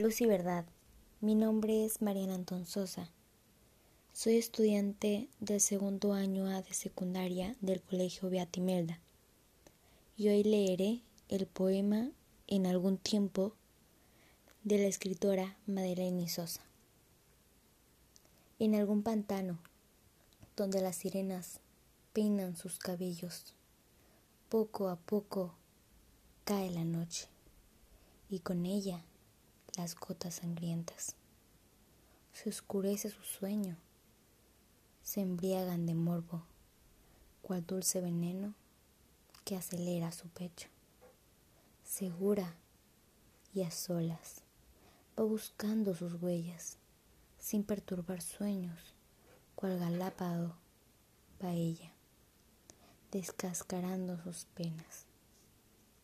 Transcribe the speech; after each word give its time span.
Luz 0.00 0.22
y 0.22 0.24
verdad, 0.24 0.64
mi 1.20 1.34
nombre 1.34 1.84
es 1.84 2.00
Mariana 2.00 2.34
Anton 2.34 2.64
Sosa. 2.64 3.10
Soy 4.14 4.38
estudiante 4.38 5.28
del 5.40 5.60
segundo 5.60 6.14
año 6.14 6.46
A 6.46 6.62
de 6.62 6.72
secundaria 6.72 7.54
del 7.60 7.82
Colegio 7.82 8.30
Beatimelda 8.30 8.98
y 10.16 10.30
hoy 10.30 10.42
leeré 10.42 11.02
el 11.28 11.46
poema 11.46 12.12
En 12.46 12.66
algún 12.66 12.96
tiempo 12.96 13.52
de 14.64 14.78
la 14.78 14.86
escritora 14.86 15.58
Madeleine 15.66 16.30
Sosa. 16.30 16.62
En 18.58 18.74
algún 18.76 19.02
pantano 19.02 19.58
donde 20.56 20.80
las 20.80 20.96
sirenas 20.96 21.60
peinan 22.14 22.56
sus 22.56 22.78
cabellos, 22.78 23.54
poco 24.48 24.88
a 24.88 24.96
poco 24.96 25.52
cae 26.46 26.70
la 26.70 26.84
noche 26.84 27.28
y 28.30 28.38
con 28.38 28.64
ella 28.64 29.04
las 29.76 29.94
gotas 29.94 30.36
sangrientas. 30.36 31.16
Se 32.32 32.48
oscurece 32.48 33.10
su 33.10 33.22
sueño, 33.22 33.76
se 35.02 35.20
embriagan 35.20 35.86
de 35.86 35.94
morbo, 35.94 36.44
cual 37.42 37.66
dulce 37.66 38.00
veneno 38.00 38.54
que 39.44 39.56
acelera 39.56 40.12
su 40.12 40.28
pecho. 40.28 40.68
Segura 41.84 42.54
y 43.52 43.62
a 43.62 43.70
solas, 43.70 44.42
va 45.18 45.24
buscando 45.24 45.94
sus 45.94 46.14
huellas, 46.22 46.78
sin 47.38 47.64
perturbar 47.64 48.22
sueños, 48.22 48.94
cual 49.56 49.78
galápado 49.78 50.56
va 51.42 51.52
ella, 51.52 51.92
descascarando 53.10 54.22
sus 54.22 54.44
penas. 54.44 55.09